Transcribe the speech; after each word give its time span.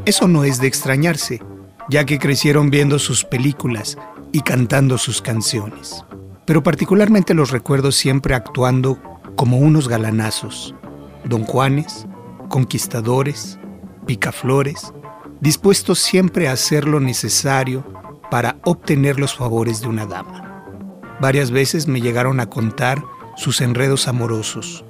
Eso 0.05 0.27
no 0.27 0.43
es 0.43 0.59
de 0.59 0.67
extrañarse, 0.67 1.41
ya 1.89 2.05
que 2.05 2.19
crecieron 2.19 2.69
viendo 2.69 2.99
sus 2.99 3.23
películas 3.23 3.97
y 4.31 4.41
cantando 4.41 4.97
sus 4.97 5.21
canciones. 5.21 6.05
Pero 6.45 6.61
particularmente 6.61 7.33
los 7.33 7.51
recuerdo 7.51 7.91
siempre 7.91 8.35
actuando 8.35 8.99
como 9.35 9.57
unos 9.57 9.87
galanazos, 9.87 10.75
don 11.23 11.43
Juanes, 11.43 12.05
conquistadores, 12.49 13.57
picaflores, 14.05 14.93
dispuestos 15.41 15.99
siempre 15.99 16.47
a 16.47 16.53
hacer 16.53 16.87
lo 16.87 16.99
necesario 16.99 17.83
para 18.29 18.57
obtener 18.63 19.19
los 19.19 19.35
favores 19.35 19.81
de 19.81 19.87
una 19.87 20.05
dama. 20.05 20.63
Varias 21.19 21.49
veces 21.49 21.87
me 21.87 22.01
llegaron 22.01 22.39
a 22.39 22.49
contar 22.49 23.03
sus 23.35 23.61
enredos 23.61 24.07
amorosos. 24.07 24.84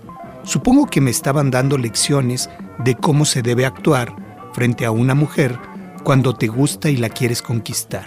Supongo 0.46 0.86
que 0.86 1.02
me 1.02 1.10
estaban 1.12 1.50
dando 1.50 1.78
lecciones 1.78 2.50
de 2.80 2.96
cómo 2.96 3.26
se 3.26 3.42
debe 3.42 3.66
actuar 3.66 4.16
frente 4.54 4.86
a 4.86 4.92
una 4.92 5.16
mujer 5.16 5.60
cuando 6.04 6.36
te 6.36 6.48
gusta 6.48 6.90
y 6.90 6.98
la 6.98 7.10
quieres 7.10 7.42
conquistar. 7.42 8.06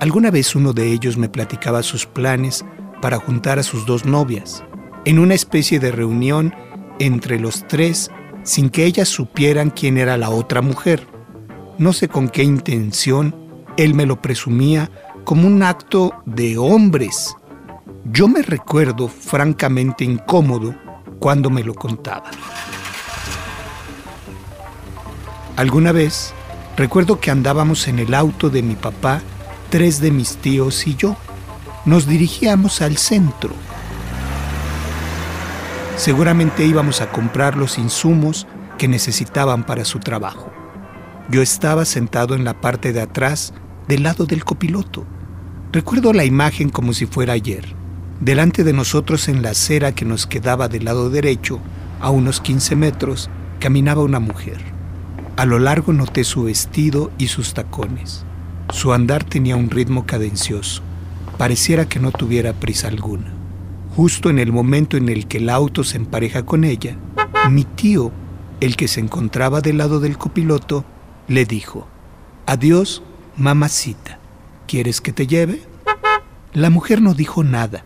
Alguna 0.00 0.32
vez 0.32 0.56
uno 0.56 0.72
de 0.72 0.90
ellos 0.90 1.16
me 1.16 1.28
platicaba 1.28 1.84
sus 1.84 2.04
planes 2.04 2.64
para 3.00 3.18
juntar 3.18 3.60
a 3.60 3.62
sus 3.62 3.86
dos 3.86 4.04
novias, 4.04 4.64
en 5.04 5.20
una 5.20 5.34
especie 5.34 5.78
de 5.78 5.92
reunión 5.92 6.52
entre 6.98 7.38
los 7.38 7.66
tres 7.68 8.10
sin 8.42 8.68
que 8.68 8.84
ellas 8.84 9.08
supieran 9.08 9.70
quién 9.70 9.98
era 9.98 10.16
la 10.16 10.30
otra 10.30 10.62
mujer. 10.62 11.06
No 11.78 11.92
sé 11.92 12.08
con 12.08 12.28
qué 12.28 12.42
intención, 12.42 13.34
él 13.76 13.94
me 13.94 14.04
lo 14.04 14.20
presumía 14.20 14.90
como 15.24 15.46
un 15.46 15.62
acto 15.62 16.12
de 16.26 16.58
hombres. 16.58 17.36
Yo 18.04 18.26
me 18.26 18.42
recuerdo 18.42 19.06
francamente 19.06 20.04
incómodo 20.04 20.74
cuando 21.22 21.50
me 21.50 21.62
lo 21.62 21.72
contaba. 21.72 22.32
Alguna 25.56 25.92
vez 25.92 26.34
recuerdo 26.76 27.20
que 27.20 27.30
andábamos 27.30 27.86
en 27.86 28.00
el 28.00 28.12
auto 28.12 28.50
de 28.50 28.60
mi 28.60 28.74
papá, 28.74 29.22
tres 29.70 30.00
de 30.00 30.10
mis 30.10 30.38
tíos 30.38 30.84
y 30.88 30.96
yo. 30.96 31.16
Nos 31.84 32.08
dirigíamos 32.08 32.82
al 32.82 32.96
centro. 32.96 33.54
Seguramente 35.94 36.64
íbamos 36.64 37.00
a 37.00 37.12
comprar 37.12 37.56
los 37.56 37.78
insumos 37.78 38.48
que 38.76 38.88
necesitaban 38.88 39.64
para 39.64 39.84
su 39.84 40.00
trabajo. 40.00 40.52
Yo 41.30 41.40
estaba 41.40 41.84
sentado 41.84 42.34
en 42.34 42.44
la 42.44 42.60
parte 42.60 42.92
de 42.92 43.00
atrás, 43.00 43.54
del 43.86 44.02
lado 44.02 44.26
del 44.26 44.44
copiloto. 44.44 45.06
Recuerdo 45.70 46.12
la 46.12 46.24
imagen 46.24 46.68
como 46.68 46.92
si 46.92 47.06
fuera 47.06 47.34
ayer. 47.34 47.81
Delante 48.22 48.62
de 48.62 48.72
nosotros 48.72 49.26
en 49.26 49.42
la 49.42 49.50
acera 49.50 49.96
que 49.96 50.04
nos 50.04 50.28
quedaba 50.28 50.68
del 50.68 50.84
lado 50.84 51.10
derecho, 51.10 51.58
a 51.98 52.10
unos 52.10 52.40
15 52.40 52.76
metros, 52.76 53.28
caminaba 53.58 54.04
una 54.04 54.20
mujer. 54.20 54.58
A 55.36 55.44
lo 55.44 55.58
largo 55.58 55.92
noté 55.92 56.22
su 56.22 56.44
vestido 56.44 57.10
y 57.18 57.26
sus 57.26 57.52
tacones. 57.52 58.24
Su 58.70 58.92
andar 58.92 59.24
tenía 59.24 59.56
un 59.56 59.70
ritmo 59.70 60.06
cadencioso. 60.06 60.82
Pareciera 61.36 61.88
que 61.88 61.98
no 61.98 62.12
tuviera 62.12 62.52
prisa 62.52 62.86
alguna. 62.86 63.32
Justo 63.96 64.30
en 64.30 64.38
el 64.38 64.52
momento 64.52 64.96
en 64.96 65.08
el 65.08 65.26
que 65.26 65.38
el 65.38 65.48
auto 65.48 65.82
se 65.82 65.96
empareja 65.96 66.46
con 66.46 66.62
ella, 66.62 66.96
mi 67.50 67.64
tío, 67.64 68.12
el 68.60 68.76
que 68.76 68.86
se 68.86 69.00
encontraba 69.00 69.60
del 69.62 69.78
lado 69.78 69.98
del 69.98 70.16
copiloto, 70.16 70.84
le 71.26 71.44
dijo, 71.44 71.88
Adiós, 72.46 73.02
mamacita. 73.36 74.20
¿Quieres 74.68 75.00
que 75.00 75.12
te 75.12 75.26
lleve? 75.26 75.60
La 76.52 76.70
mujer 76.70 77.02
no 77.02 77.14
dijo 77.14 77.42
nada, 77.42 77.84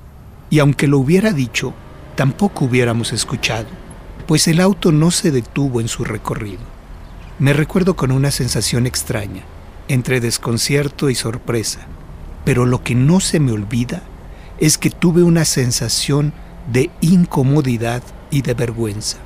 y 0.50 0.58
aunque 0.58 0.87
lo 0.87 0.98
hubiera 0.98 1.32
dicho, 1.32 1.75
tampoco 2.14 2.64
hubiéramos 2.64 3.12
escuchado, 3.12 3.66
pues 4.26 4.48
el 4.48 4.60
auto 4.60 4.93
no 4.93 5.10
se 5.10 5.31
detuvo 5.31 5.81
en 5.81 5.88
su 5.88 6.04
recorrido. 6.04 6.62
Me 7.38 7.52
recuerdo 7.52 7.96
con 7.96 8.10
una 8.10 8.31
sensación 8.31 8.87
extraña, 8.87 9.43
entre 9.88 10.20
desconcierto 10.20 11.10
y 11.10 11.14
sorpresa, 11.14 11.81
pero 12.44 12.64
lo 12.64 12.82
que 12.82 12.94
no 12.94 13.20
se 13.20 13.40
me 13.40 13.52
olvida 13.52 14.02
es 14.58 14.78
que 14.78 14.90
tuve 14.90 15.22
una 15.22 15.44
sensación 15.44 16.32
de 16.72 16.90
incomodidad 17.00 18.02
y 18.31 18.42
de 18.42 18.54
vergüenza. 18.54 19.19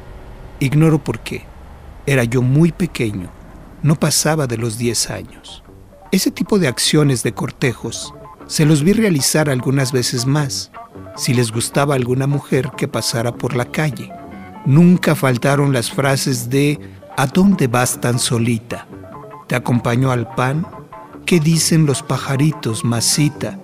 Ignoro 0.59 1.03
por 1.03 1.21
qué. 1.21 1.45
Era 2.07 2.25
yo 2.25 2.43
muy 2.43 2.73
pequeño, 2.73 3.31
no 3.83 3.95
pasaba 3.95 4.47
de 4.47 4.57
los 4.57 4.77
10 4.79 5.11
años. 5.11 5.63
Ese 6.13 6.31
tipo 6.31 6.59
de 6.59 6.67
acciones 6.67 7.23
de 7.23 7.33
cortejos 7.33 8.13
se 8.47 8.65
los 8.65 8.83
vi 8.83 8.93
realizar 8.93 9.49
algunas 9.49 9.93
veces 9.93 10.27
más, 10.27 10.73
si 11.17 11.35
les 11.35 11.53
gustaba 11.53 11.95
alguna 11.95 12.27
mujer 12.27 12.71
que 12.77 12.89
pasara 12.89 13.35
por 13.35 13.55
la 13.55 13.67
calle. 13.67 14.13
nunca 14.67 15.15
faltaron 15.15 15.73
las 15.73 15.91
frases 15.91 16.51
de 16.51 16.79
¿A 17.17 17.27
dónde 17.27 17.67
vas 17.67 18.01
tan 18.01 18.19
solita? 18.19 18.87
¿Te 19.47 19.55
acompañó 19.55 20.11
al 20.11 20.33
pan? 20.35 20.67
¿Qué 21.27 21.41
dicen 21.41 21.85
los 21.85 22.03
pajaritos, 22.03 22.85
masita? 22.85 23.59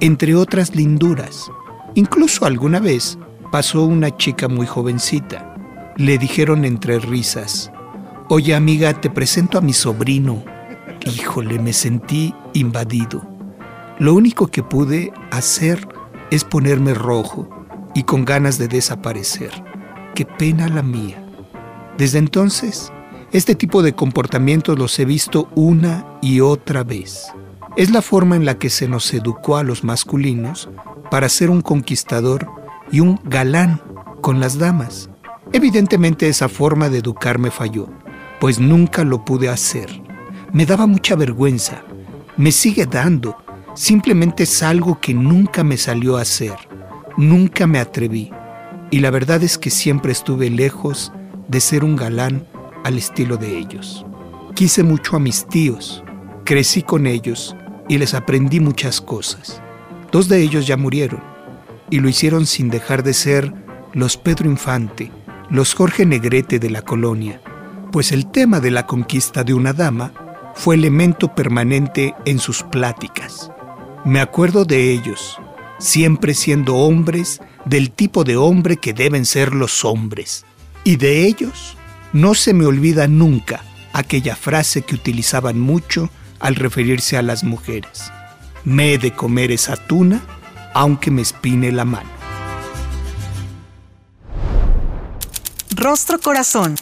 Entre 0.00 0.34
otras 0.34 0.74
linduras. 0.74 1.50
Incluso 1.94 2.44
alguna 2.44 2.80
vez 2.80 3.18
pasó 3.52 3.84
una 3.84 4.16
chica 4.16 4.48
muy 4.48 4.66
jovencita. 4.66 5.54
Le 5.96 6.18
dijeron 6.18 6.64
entre 6.64 6.98
risas, 6.98 7.70
Oye 8.28 8.54
amiga, 8.54 8.92
te 8.92 9.10
presento 9.10 9.58
a 9.58 9.60
mi 9.60 9.72
sobrino. 9.72 10.44
Híjole, 11.06 11.58
me 11.58 11.72
sentí 11.72 12.34
invadido. 12.52 13.22
Lo 13.98 14.14
único 14.14 14.48
que 14.48 14.62
pude 14.62 15.12
hacer 15.30 15.86
es 16.30 16.44
ponerme 16.44 16.94
rojo 16.94 17.48
y 17.94 18.02
con 18.02 18.24
ganas 18.24 18.58
de 18.58 18.68
desaparecer. 18.68 19.50
Qué 20.14 20.24
pena 20.24 20.68
la 20.68 20.82
mía. 20.82 21.24
Desde 21.96 22.18
entonces, 22.18 22.92
este 23.32 23.54
tipo 23.54 23.82
de 23.82 23.94
comportamientos 23.94 24.78
los 24.78 24.98
he 24.98 25.04
visto 25.04 25.48
una 25.54 26.06
y 26.22 26.40
otra 26.40 26.84
vez. 26.84 27.32
Es 27.76 27.90
la 27.90 28.02
forma 28.02 28.36
en 28.36 28.44
la 28.44 28.58
que 28.58 28.70
se 28.70 28.88
nos 28.88 29.12
educó 29.12 29.56
a 29.56 29.62
los 29.62 29.84
masculinos 29.84 30.68
para 31.10 31.28
ser 31.28 31.50
un 31.50 31.60
conquistador 31.60 32.48
y 32.90 33.00
un 33.00 33.20
galán 33.24 33.82
con 34.20 34.40
las 34.40 34.58
damas. 34.58 35.10
Evidentemente 35.52 36.28
esa 36.28 36.48
forma 36.48 36.88
de 36.88 36.98
educarme 36.98 37.50
falló, 37.50 37.88
pues 38.40 38.58
nunca 38.58 39.04
lo 39.04 39.24
pude 39.24 39.48
hacer. 39.48 39.88
Me 40.52 40.66
daba 40.66 40.86
mucha 40.86 41.14
vergüenza, 41.14 41.82
me 42.36 42.52
sigue 42.52 42.86
dando, 42.86 43.36
simplemente 43.78 44.42
es 44.42 44.64
algo 44.64 45.00
que 45.00 45.14
nunca 45.14 45.62
me 45.62 45.76
salió 45.76 46.16
a 46.16 46.22
hacer, 46.22 46.56
nunca 47.16 47.68
me 47.68 47.78
atreví. 47.78 48.32
Y 48.90 48.98
la 48.98 49.10
verdad 49.10 49.42
es 49.44 49.56
que 49.56 49.70
siempre 49.70 50.10
estuve 50.10 50.50
lejos 50.50 51.12
de 51.46 51.60
ser 51.60 51.84
un 51.84 51.94
galán 51.94 52.44
al 52.84 52.98
estilo 52.98 53.36
de 53.36 53.56
ellos. 53.56 54.04
Quise 54.54 54.82
mucho 54.82 55.14
a 55.14 55.20
mis 55.20 55.46
tíos, 55.46 56.02
crecí 56.44 56.82
con 56.82 57.06
ellos 57.06 57.54
y 57.88 57.98
les 57.98 58.14
aprendí 58.14 58.58
muchas 58.58 59.00
cosas. 59.00 59.62
Dos 60.10 60.28
de 60.28 60.42
ellos 60.42 60.66
ya 60.66 60.76
murieron 60.76 61.22
y 61.88 62.00
lo 62.00 62.08
hicieron 62.08 62.46
sin 62.46 62.70
dejar 62.70 63.04
de 63.04 63.14
ser 63.14 63.52
los 63.92 64.16
Pedro 64.16 64.50
Infante, 64.50 65.12
los 65.50 65.74
Jorge 65.74 66.04
Negrete 66.04 66.58
de 66.58 66.70
la 66.70 66.82
colonia, 66.82 67.40
pues 67.92 68.10
el 68.10 68.28
tema 68.28 68.58
de 68.58 68.72
la 68.72 68.86
conquista 68.86 69.44
de 69.44 69.54
una 69.54 69.72
dama 69.72 70.12
fue 70.54 70.74
elemento 70.74 71.32
permanente 71.32 72.16
en 72.24 72.40
sus 72.40 72.64
pláticas. 72.64 73.52
Me 74.04 74.20
acuerdo 74.20 74.64
de 74.64 74.92
ellos, 74.92 75.38
siempre 75.78 76.34
siendo 76.34 76.76
hombres 76.76 77.40
del 77.64 77.90
tipo 77.90 78.24
de 78.24 78.36
hombre 78.36 78.76
que 78.76 78.92
deben 78.92 79.24
ser 79.26 79.54
los 79.54 79.84
hombres. 79.84 80.44
Y 80.84 80.96
de 80.96 81.26
ellos 81.26 81.76
no 82.12 82.34
se 82.34 82.54
me 82.54 82.64
olvida 82.64 83.06
nunca 83.08 83.62
aquella 83.92 84.36
frase 84.36 84.82
que 84.82 84.94
utilizaban 84.94 85.58
mucho 85.58 86.10
al 86.40 86.54
referirse 86.54 87.16
a 87.16 87.22
las 87.22 87.44
mujeres. 87.44 88.12
Me 88.64 88.94
he 88.94 88.98
de 88.98 89.12
comer 89.12 89.50
esa 89.50 89.76
tuna 89.76 90.22
aunque 90.74 91.10
me 91.10 91.22
espine 91.22 91.72
la 91.72 91.84
mano. 91.84 92.10
Rostro 95.74 96.18
Corazón. 96.20 96.76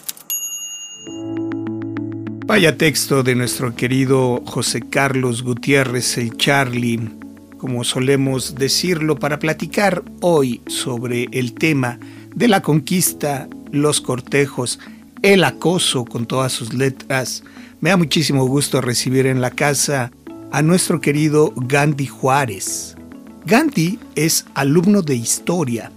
Vaya 2.47 2.77
texto 2.77 3.23
de 3.23 3.35
nuestro 3.35 3.75
querido 3.75 4.41
José 4.45 4.79
Carlos 4.79 5.43
Gutiérrez, 5.43 6.17
el 6.17 6.37
Charlie, 6.37 7.09
como 7.57 7.83
solemos 7.83 8.55
decirlo, 8.55 9.19
para 9.19 9.37
platicar 9.37 10.01
hoy 10.21 10.61
sobre 10.65 11.27
el 11.33 11.53
tema 11.53 11.99
de 12.33 12.47
la 12.47 12.61
conquista, 12.61 13.49
los 13.73 13.99
cortejos, 13.99 14.79
el 15.23 15.43
acoso 15.43 16.05
con 16.05 16.25
todas 16.25 16.53
sus 16.53 16.73
letras. 16.73 17.43
Me 17.81 17.89
da 17.89 17.97
muchísimo 17.97 18.47
gusto 18.47 18.79
recibir 18.79 19.25
en 19.25 19.41
la 19.41 19.51
casa 19.51 20.09
a 20.53 20.61
nuestro 20.61 21.01
querido 21.01 21.51
Gandhi 21.53 22.07
Juárez. 22.07 22.95
Gandhi 23.45 23.99
es 24.15 24.45
alumno 24.53 25.01
de 25.01 25.15
historia, 25.15 25.91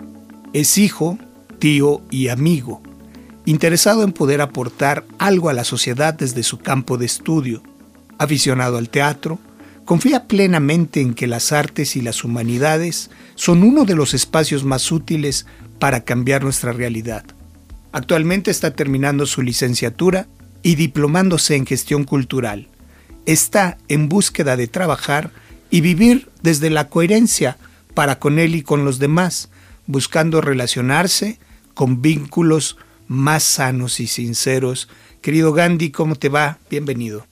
es 0.52 0.79
hijo, 0.79 1.17
tío 1.61 2.02
y 2.11 2.26
amigo, 2.26 2.82
interesado 3.46 4.02
en 4.02 4.12
poder 4.12 4.40
aportar 4.40 5.04
algo 5.19 5.48
a 5.48 5.52
la 5.52 5.64
sociedad 5.64 6.14
desde 6.14 6.42
su 6.42 6.58
campo 6.58 6.98
de 6.98 7.06
estudio, 7.06 7.62
aficionado 8.19 8.76
al 8.76 8.90
teatro, 8.90 9.38
confía 9.84 10.28
plenamente 10.28 11.00
en 11.00 11.14
que 11.14 11.26
las 11.26 11.52
artes 11.52 11.96
y 11.96 12.02
las 12.02 12.22
humanidades 12.22 13.10
son 13.34 13.62
uno 13.62 13.84
de 13.84 13.96
los 13.96 14.14
espacios 14.14 14.62
más 14.62 14.92
útiles 14.92 15.46
para 15.78 16.04
cambiar 16.04 16.44
nuestra 16.44 16.72
realidad. 16.72 17.25
Actualmente 17.92 18.50
está 18.50 18.72
terminando 18.72 19.26
su 19.26 19.42
licenciatura 19.42 20.28
y 20.62 20.75
diplomándose 20.75 21.56
en 21.56 21.66
gestión 21.66 22.04
cultural. 22.04 22.69
Está 23.26 23.78
en 23.88 24.08
búsqueda 24.08 24.56
de 24.56 24.69
trabajar 24.69 25.32
y 25.70 25.81
vivir 25.81 26.28
desde 26.42 26.70
la 26.70 26.88
coherencia 26.88 27.56
para 27.94 28.19
con 28.19 28.38
él 28.38 28.54
y 28.54 28.62
con 28.62 28.84
los 28.84 28.98
demás, 28.98 29.48
buscando 29.87 30.40
relacionarse 30.40 31.38
con 31.75 32.02
vínculos 32.02 32.76
más 33.11 33.43
sanos 33.43 34.01
y 34.01 34.07
sinceros. 34.07 34.89
Querido 35.21 35.53
Gandhi, 35.53 35.91
¿cómo 35.91 36.15
te 36.15 36.31
va? 36.31 36.59
Bienvenido. 36.71 37.27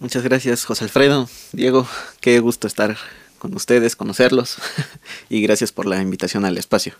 Muchas 0.00 0.24
gracias, 0.24 0.64
José 0.64 0.84
Alfredo. 0.84 1.28
Diego, 1.52 1.86
qué 2.20 2.40
gusto 2.40 2.66
estar 2.66 2.96
con 3.38 3.54
ustedes, 3.54 3.94
conocerlos 3.94 4.56
y 5.28 5.42
gracias 5.42 5.70
por 5.70 5.86
la 5.86 6.02
invitación 6.02 6.44
al 6.44 6.58
espacio 6.58 6.94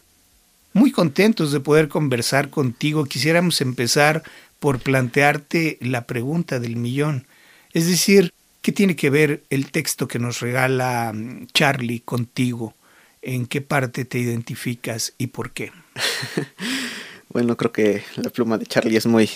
muy 0.72 0.90
contentos 0.90 1.52
de 1.52 1.60
poder 1.60 1.88
conversar 1.88 2.50
contigo. 2.50 3.04
Quisiéramos 3.04 3.60
empezar 3.60 4.22
por 4.58 4.80
plantearte 4.80 5.78
la 5.80 6.06
pregunta 6.06 6.60
del 6.60 6.76
millón. 6.76 7.26
Es 7.72 7.86
decir, 7.86 8.32
¿qué 8.62 8.72
tiene 8.72 8.96
que 8.96 9.10
ver 9.10 9.42
el 9.50 9.70
texto 9.70 10.08
que 10.08 10.18
nos 10.18 10.40
regala 10.40 11.12
mm, 11.14 11.48
Charlie 11.52 12.00
contigo? 12.00 12.74
¿En 13.20 13.46
qué 13.46 13.60
parte 13.60 14.04
te 14.04 14.18
identificas 14.18 15.14
y 15.18 15.28
por 15.28 15.52
qué? 15.52 15.72
bueno, 17.32 17.56
creo 17.56 17.72
que 17.72 18.04
la 18.16 18.30
pluma 18.30 18.58
de 18.58 18.66
Charlie 18.66 18.96
es 18.96 19.06
muy, 19.06 19.30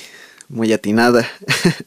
muy 0.49 0.73
atinada. 0.73 1.29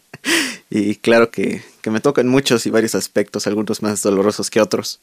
y 0.69 0.95
claro 0.95 1.31
que, 1.31 1.63
que, 1.81 1.91
me 1.91 1.99
tocan 1.99 2.27
muchos 2.27 2.65
y 2.65 2.69
varios 2.69 2.95
aspectos, 2.95 3.47
algunos 3.47 3.81
más 3.81 4.01
dolorosos 4.01 4.49
que 4.49 4.61
otros. 4.61 4.99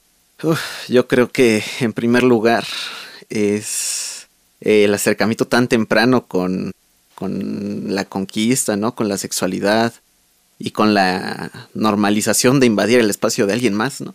yo 0.89 1.07
creo 1.07 1.31
que 1.31 1.63
en 1.81 1.93
primer 1.93 2.23
lugar 2.23 2.65
es 3.29 4.27
el 4.61 4.93
acercamiento 4.95 5.47
tan 5.47 5.69
temprano 5.69 6.27
con, 6.27 6.73
con 7.15 7.95
la 7.95 8.05
conquista, 8.05 8.77
¿no? 8.77 8.95
Con 8.95 9.09
la 9.09 9.19
sexualidad 9.19 9.95
y 10.59 10.71
con 10.71 10.95
la 10.95 11.69
normalización 11.75 12.61
de 12.61 12.67
invadir 12.67 13.01
el 13.01 13.11
espacio 13.11 13.47
de 13.47 13.53
alguien 13.53 13.75
más, 13.75 14.01
¿no? 14.01 14.15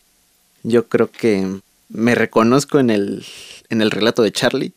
Yo 0.62 0.88
creo 0.88 1.10
que 1.10 1.60
me 1.88 2.14
reconozco 2.14 2.80
en 2.80 2.90
el, 2.90 3.24
en 3.70 3.80
el 3.80 3.90
relato 3.90 4.22
de 4.22 4.32
Charlie, 4.32 4.72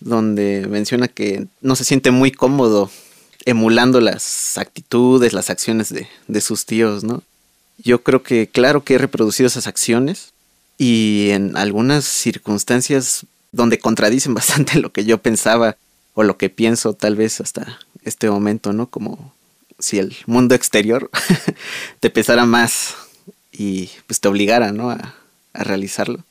donde 0.00 0.66
menciona 0.68 1.08
que 1.08 1.46
no 1.60 1.76
se 1.76 1.84
siente 1.84 2.10
muy 2.10 2.32
cómodo 2.32 2.90
emulando 3.44 4.00
las 4.00 4.58
actitudes, 4.58 5.32
las 5.32 5.50
acciones 5.50 5.88
de, 5.92 6.08
de 6.28 6.40
sus 6.40 6.66
tíos, 6.66 7.04
¿no? 7.04 7.22
Yo 7.78 8.02
creo 8.02 8.22
que 8.22 8.48
claro 8.48 8.84
que 8.84 8.94
he 8.94 8.98
reproducido 8.98 9.46
esas 9.46 9.66
acciones 9.66 10.32
y 10.76 11.30
en 11.30 11.56
algunas 11.56 12.04
circunstancias 12.04 13.26
donde 13.52 13.78
contradicen 13.78 14.34
bastante 14.40 14.78
lo 14.78 14.92
que 14.92 15.04
yo 15.04 15.18
pensaba 15.18 15.76
o 16.14 16.22
lo 16.22 16.36
que 16.36 16.50
pienso 16.50 16.94
tal 16.94 17.16
vez 17.16 17.40
hasta 17.40 17.78
este 18.04 18.30
momento, 18.30 18.72
¿no? 18.72 18.86
Como 18.88 19.34
si 19.78 19.98
el 19.98 20.16
mundo 20.26 20.54
exterior 20.54 21.10
te 22.00 22.10
pesara 22.10 22.44
más 22.44 22.94
y 23.52 23.90
pues 24.06 24.20
te 24.20 24.28
obligara, 24.28 24.72
¿no? 24.72 24.90
A, 24.90 25.14
realizarlo. 25.52 26.22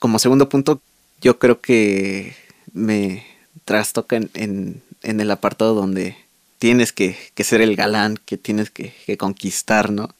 Como 0.00 0.18
segundo 0.18 0.48
punto, 0.48 0.80
yo 1.24 1.38
creo 1.38 1.62
que 1.62 2.36
me 2.74 3.24
trastoca 3.64 4.16
en, 4.16 4.30
en, 4.34 5.20
el 5.20 5.30
apartado 5.30 5.74
donde 5.74 6.18
tienes 6.58 6.92
que, 6.92 7.16
ser 7.38 7.62
el 7.62 7.76
galán, 7.76 8.18
que 8.26 8.36
tienes 8.36 8.70
que, 8.70 8.92
que, 9.06 9.16
conquistar, 9.16 9.90
¿no? 9.90 10.14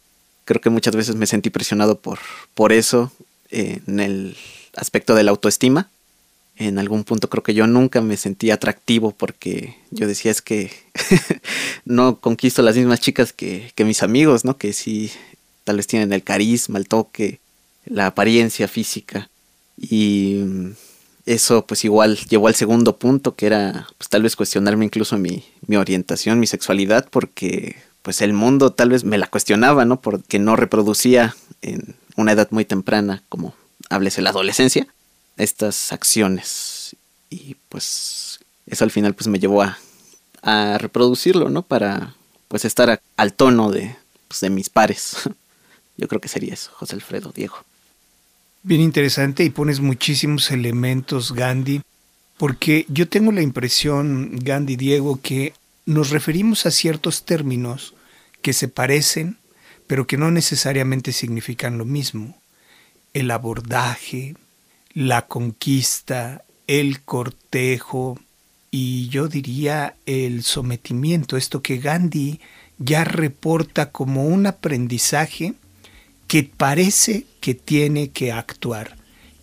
Creo 0.46 0.62
que 0.62 0.70
muchas 0.70 0.96
veces 0.96 1.14
me 1.14 1.26
sentí 1.26 1.50
presionado 1.50 2.00
por, 2.00 2.20
por 2.54 2.72
eso 2.72 3.12
en 3.50 4.00
el 4.00 4.36
aspecto 4.76 5.14
de 5.14 5.24
la 5.24 5.30
autoestima. 5.30 5.90
En 6.56 6.78
algún 6.78 7.04
punto 7.04 7.28
creo 7.28 7.42
que 7.42 7.52
yo 7.52 7.66
nunca 7.66 8.00
me 8.00 8.16
sentí 8.16 8.50
atractivo 8.50 9.10
porque 9.10 9.76
yo 9.90 10.06
decía 10.06 10.30
es 10.30 10.40
que 10.40 10.70
no 11.84 12.18
conquisto 12.20 12.62
las 12.62 12.76
mismas 12.76 13.00
chicas 13.00 13.34
que, 13.34 13.72
que 13.74 13.84
mis 13.84 14.02
amigos, 14.02 14.46
¿no? 14.46 14.56
Que 14.56 14.72
sí 14.72 15.12
tal 15.64 15.76
vez 15.76 15.86
tienen 15.86 16.14
el 16.14 16.22
carisma, 16.22 16.78
el 16.78 16.88
toque, 16.88 17.40
la 17.84 18.06
apariencia 18.06 18.68
física. 18.68 19.28
Y 19.76 20.44
eso 21.26 21.66
pues 21.66 21.84
igual 21.84 22.18
llevó 22.28 22.48
al 22.48 22.54
segundo 22.54 22.96
punto 22.96 23.34
que 23.34 23.46
era 23.46 23.86
pues 23.98 24.08
tal 24.08 24.22
vez 24.22 24.36
cuestionarme 24.36 24.84
incluso 24.84 25.16
mi, 25.18 25.44
mi 25.66 25.76
orientación, 25.76 26.40
mi 26.40 26.46
sexualidad, 26.46 27.08
porque 27.10 27.76
pues 28.02 28.20
el 28.20 28.32
mundo 28.32 28.70
tal 28.72 28.90
vez 28.90 29.04
me 29.04 29.18
la 29.18 29.26
cuestionaba, 29.26 29.84
¿no? 29.84 30.00
Porque 30.00 30.38
no 30.38 30.56
reproducía 30.56 31.34
en 31.62 31.96
una 32.16 32.32
edad 32.32 32.48
muy 32.50 32.64
temprana 32.64 33.22
como 33.28 33.54
háblese 33.90 34.22
la 34.22 34.30
adolescencia, 34.30 34.86
estas 35.36 35.92
acciones. 35.92 36.96
y 37.30 37.56
pues 37.68 38.40
eso 38.66 38.84
al 38.84 38.90
final 38.90 39.14
pues 39.14 39.28
me 39.28 39.38
llevó 39.38 39.62
a, 39.62 39.78
a 40.42 40.78
reproducirlo, 40.78 41.48
¿no? 41.50 41.62
Para 41.62 42.14
pues 42.48 42.64
estar 42.64 43.00
al 43.16 43.32
tono 43.32 43.70
de, 43.70 43.96
pues, 44.28 44.40
de 44.40 44.50
mis 44.50 44.70
pares. 44.70 45.16
Yo 45.96 46.08
creo 46.08 46.20
que 46.20 46.28
sería 46.28 46.54
eso, 46.54 46.70
José 46.74 46.94
Alfredo, 46.94 47.32
Diego. 47.34 47.56
Bien 48.66 48.80
interesante 48.80 49.44
y 49.44 49.50
pones 49.50 49.80
muchísimos 49.80 50.50
elementos, 50.50 51.32
Gandhi, 51.32 51.82
porque 52.38 52.86
yo 52.88 53.06
tengo 53.06 53.30
la 53.30 53.42
impresión, 53.42 54.38
Gandhi, 54.40 54.76
Diego, 54.76 55.20
que 55.20 55.52
nos 55.84 56.08
referimos 56.08 56.64
a 56.64 56.70
ciertos 56.70 57.26
términos 57.26 57.92
que 58.40 58.54
se 58.54 58.68
parecen, 58.68 59.36
pero 59.86 60.06
que 60.06 60.16
no 60.16 60.30
necesariamente 60.30 61.12
significan 61.12 61.76
lo 61.76 61.84
mismo. 61.84 62.38
El 63.12 63.30
abordaje, 63.32 64.34
la 64.94 65.26
conquista, 65.26 66.42
el 66.66 67.02
cortejo 67.02 68.18
y 68.70 69.10
yo 69.10 69.28
diría 69.28 69.94
el 70.06 70.42
sometimiento, 70.42 71.36
esto 71.36 71.60
que 71.60 71.76
Gandhi 71.76 72.40
ya 72.78 73.04
reporta 73.04 73.90
como 73.90 74.24
un 74.24 74.46
aprendizaje 74.46 75.52
que 76.34 76.42
parece 76.42 77.26
que 77.40 77.54
tiene 77.54 78.08
que 78.08 78.32
actuar. 78.32 78.96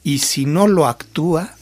Y 0.03 0.17
si 0.17 0.43
no 0.43 0.67
lo 0.67 0.87
actúa, 0.87 1.55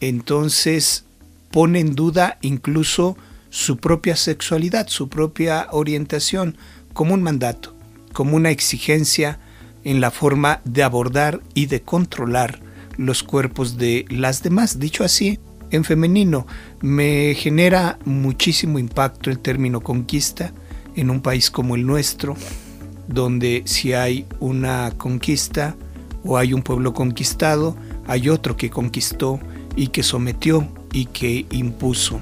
entonces 0.00 1.04
pone 1.50 1.78
en 1.78 1.94
duda 1.94 2.38
incluso 2.40 3.18
su 3.50 3.76
propia 3.76 4.16
sexualidad, 4.16 4.88
su 4.88 5.10
propia 5.10 5.66
orientación, 5.72 6.56
como 6.94 7.12
un 7.12 7.22
mandato, 7.22 7.76
como 8.14 8.34
una 8.34 8.48
exigencia 8.48 9.38
en 9.84 10.00
la 10.00 10.10
forma 10.10 10.62
de 10.64 10.82
abordar 10.82 11.42
y 11.52 11.66
de 11.66 11.82
controlar 11.82 12.60
los 12.96 13.22
cuerpos 13.22 13.76
de 13.76 14.06
las 14.08 14.42
demás. 14.42 14.78
Dicho 14.78 15.04
así, 15.04 15.38
en 15.70 15.84
femenino, 15.84 16.46
me 16.80 17.34
genera 17.34 17.98
muchísimo 18.06 18.78
impacto 18.78 19.28
el 19.28 19.38
término 19.38 19.82
conquista 19.82 20.54
en 20.96 21.10
un 21.10 21.20
país 21.20 21.50
como 21.50 21.74
el 21.74 21.84
nuestro, 21.84 22.38
donde 23.08 23.62
si 23.66 23.92
hay 23.92 24.26
una 24.40 24.92
conquista 24.96 25.76
o 26.24 26.36
hay 26.36 26.52
un 26.52 26.62
pueblo 26.62 26.92
conquistado, 26.94 27.76
hay 28.06 28.28
otro 28.28 28.56
que 28.56 28.70
conquistó 28.70 29.40
y 29.76 29.88
que 29.88 30.02
sometió 30.02 30.66
y 30.92 31.06
que 31.06 31.46
impuso. 31.50 32.20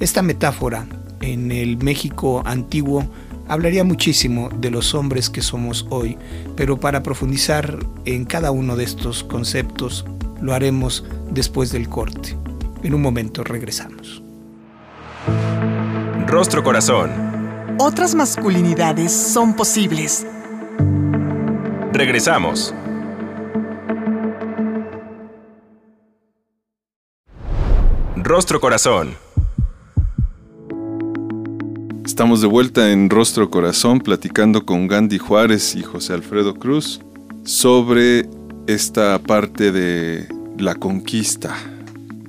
Esta 0.00 0.22
metáfora 0.22 0.86
en 1.20 1.52
el 1.52 1.76
México 1.78 2.42
antiguo 2.44 3.06
hablaría 3.48 3.84
muchísimo 3.84 4.48
de 4.48 4.70
los 4.70 4.94
hombres 4.94 5.30
que 5.30 5.42
somos 5.42 5.86
hoy, 5.90 6.16
pero 6.56 6.78
para 6.78 7.02
profundizar 7.02 7.78
en 8.04 8.24
cada 8.24 8.50
uno 8.50 8.76
de 8.76 8.84
estos 8.84 9.24
conceptos 9.24 10.04
lo 10.40 10.54
haremos 10.54 11.04
después 11.30 11.70
del 11.72 11.88
corte. 11.88 12.36
En 12.82 12.94
un 12.94 13.02
momento 13.02 13.44
regresamos. 13.44 14.22
Rostro 16.26 16.64
Corazón. 16.64 17.31
Otras 17.78 18.14
masculinidades 18.14 19.12
son 19.12 19.54
posibles. 19.54 20.26
Regresamos. 21.92 22.74
Rostro 28.16 28.60
Corazón. 28.60 29.16
Estamos 32.04 32.40
de 32.40 32.46
vuelta 32.46 32.92
en 32.92 33.08
Rostro 33.08 33.50
Corazón 33.50 34.00
platicando 34.00 34.66
con 34.66 34.86
Gandhi 34.86 35.18
Juárez 35.18 35.74
y 35.74 35.82
José 35.82 36.12
Alfredo 36.12 36.54
Cruz 36.54 37.00
sobre 37.44 38.28
esta 38.66 39.18
parte 39.18 39.72
de 39.72 40.28
la 40.58 40.74
conquista, 40.74 41.56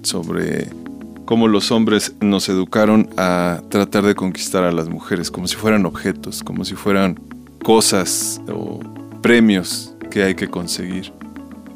sobre 0.04 0.70
cómo 1.34 1.48
los 1.48 1.72
hombres 1.72 2.14
nos 2.22 2.48
educaron 2.48 3.10
a 3.18 3.64
tratar 3.70 4.04
de 4.04 4.14
conquistar 4.14 4.66
a 4.66 4.72
las 4.72 4.88
mujeres 4.88 5.32
como 5.32 5.48
si 5.48 5.56
fueran 5.56 5.88
objetos, 5.88 6.44
como 6.44 6.64
si 6.64 6.76
fueran 6.76 7.20
cosas 7.64 8.40
o 8.48 8.80
premios 9.24 9.96
que 10.12 10.22
hay 10.22 10.36
que 10.36 10.48
conseguir. 10.48 11.12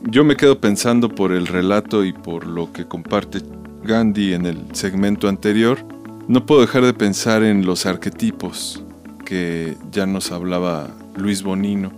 Yo 0.03 0.23
me 0.23 0.35
quedo 0.35 0.61
pensando 0.61 1.09
por 1.09 1.31
el 1.31 1.47
relato 1.47 2.05
y 2.05 2.13
por 2.13 2.45
lo 2.45 2.71
que 2.71 2.85
comparte 2.87 3.39
Gandhi 3.83 4.35
en 4.35 4.45
el 4.45 4.59
segmento 4.73 5.27
anterior, 5.27 5.79
no 6.27 6.45
puedo 6.45 6.61
dejar 6.61 6.85
de 6.85 6.93
pensar 6.93 7.41
en 7.41 7.65
los 7.65 7.87
arquetipos 7.87 8.83
que 9.25 9.75
ya 9.91 10.05
nos 10.05 10.31
hablaba 10.31 10.91
Luis 11.15 11.41
Bonino. 11.41 11.91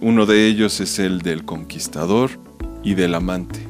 Uno 0.00 0.24
de 0.24 0.46
ellos 0.46 0.80
es 0.80 0.98
el 0.98 1.20
del 1.20 1.44
conquistador 1.44 2.30
y 2.82 2.94
del 2.94 3.14
amante. 3.14 3.60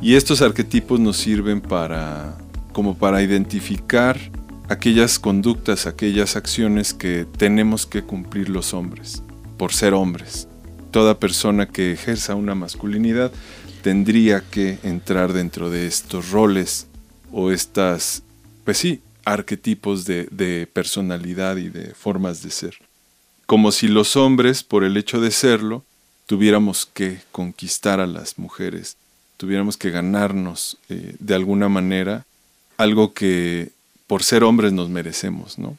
Y 0.00 0.14
estos 0.14 0.40
arquetipos 0.40 1.00
nos 1.00 1.16
sirven 1.16 1.60
para 1.60 2.36
como 2.76 2.98
para 2.98 3.22
identificar 3.22 4.20
aquellas 4.68 5.18
conductas, 5.18 5.86
aquellas 5.86 6.36
acciones 6.36 6.92
que 6.92 7.26
tenemos 7.38 7.86
que 7.86 8.02
cumplir 8.02 8.50
los 8.50 8.74
hombres, 8.74 9.22
por 9.56 9.72
ser 9.72 9.94
hombres. 9.94 10.46
Toda 10.90 11.18
persona 11.18 11.68
que 11.68 11.92
ejerza 11.92 12.34
una 12.34 12.54
masculinidad 12.54 13.32
tendría 13.80 14.42
que 14.42 14.78
entrar 14.82 15.32
dentro 15.32 15.70
de 15.70 15.86
estos 15.86 16.32
roles 16.32 16.86
o 17.32 17.50
estas, 17.50 18.22
pues 18.66 18.76
sí, 18.76 19.00
arquetipos 19.24 20.04
de, 20.04 20.68
personalidad 20.70 21.56
y 21.56 21.70
de 21.70 21.94
formas 21.94 22.42
de 22.42 22.50
ser. 22.50 22.76
Como 23.46 23.72
si 23.72 23.88
los 23.88 24.16
hombres, 24.16 24.62
por 24.62 24.84
el 24.84 24.98
hecho 24.98 25.18
de 25.18 25.30
serlo, 25.30 25.82
tuviéramos 26.26 26.84
que 26.84 27.20
conquistar 27.32 28.00
a 28.00 28.06
las 28.06 28.38
mujeres, 28.38 28.98
tuviéramos 29.38 29.78
que 29.78 29.88
ganarnos 29.88 30.76
eh, 30.90 31.16
de 31.18 31.34
alguna 31.34 31.70
manera 31.70 32.26
algo 32.76 33.12
que 33.12 33.70
por 34.06 34.22
ser 34.22 34.44
hombres 34.44 34.72
nos 34.72 34.88
merecemos, 34.88 35.58
¿no? 35.58 35.76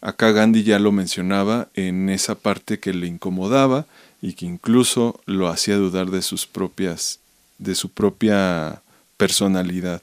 Acá 0.00 0.30
Gandhi 0.30 0.62
ya 0.62 0.78
lo 0.78 0.92
mencionaba 0.92 1.68
en 1.74 2.08
esa 2.08 2.36
parte 2.36 2.78
que 2.78 2.94
le 2.94 3.08
incomodaba 3.08 3.86
y 4.22 4.34
que 4.34 4.46
incluso 4.46 5.20
lo 5.26 5.48
hacía 5.48 5.76
dudar 5.76 6.10
de 6.10 6.22
sus 6.22 6.46
propias, 6.46 7.18
de 7.58 7.74
su 7.74 7.88
propia 7.90 8.80
personalidad. 9.16 10.02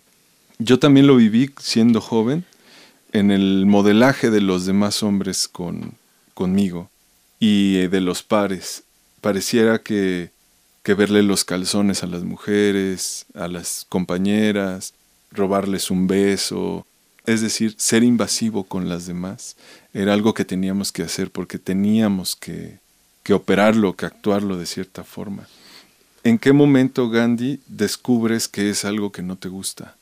Yo 0.60 0.80
también 0.80 1.08
lo 1.08 1.16
viví 1.16 1.52
siendo 1.60 2.02
joven 2.02 2.44
en 3.14 3.32
el 3.32 3.66
modelaje 3.66 4.30
de 4.30 4.42
los 4.42 4.66
demás 4.66 5.02
hombres 5.02 5.48
con, 5.48 5.94
conmigo 6.34 6.90
y 7.40 7.88
de 7.88 8.02
los 8.02 8.24
pares. 8.24 8.84
Pareciera 9.22 9.80
que, 9.80 10.32
que 10.84 10.94
verle 10.94 11.24
los 11.24 11.46
calzones 11.46 12.04
a 12.04 12.08
las 12.08 12.24
mujeres, 12.24 13.26
a 13.34 13.48
las 13.48 13.86
compañeras, 13.88 14.94
robarles 15.32 15.92
un 15.92 16.08
beso, 16.08 16.86
es 17.26 17.42
decir, 17.42 17.76
ser 17.78 18.04
invasivo 18.04 18.64
con 18.64 18.90
las 18.90 19.06
demás, 19.06 19.56
era 19.94 20.14
algo 20.14 20.34
que 20.34 20.46
teníamos 20.46 20.92
que 20.92 21.04
hacer 21.04 21.32
porque 21.32 21.58
teníamos 21.58 22.36
que, 22.36 22.80
que 23.24 23.34
operarlo, 23.34 23.96
que 23.96 24.06
actuarlo 24.06 24.58
de 24.58 24.66
cierta 24.66 25.04
forma. 25.04 25.48
¿En 26.24 26.38
qué 26.40 26.54
momento, 26.54 27.10
Gandhi, 27.10 27.60
descubres 27.68 28.48
que 28.48 28.70
es 28.70 28.86
algo 28.86 29.12
que 29.12 29.22
no 29.22 29.36
te 29.36 29.48
gusta? 29.48 29.96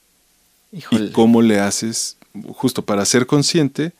¿Y 0.72 1.12
cómo 1.12 1.42
le 1.42 1.60
haces 1.60 2.18
justo 2.54 2.84
para 2.84 3.06
ser 3.06 3.28
consciente 3.28 3.92